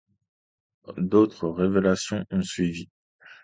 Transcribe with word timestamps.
D'autres 0.97 1.47
révélations 1.47 2.25
ont 2.31 2.41
suivi. 2.41 2.89